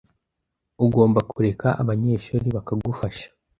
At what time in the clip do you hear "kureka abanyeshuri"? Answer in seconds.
1.31-2.47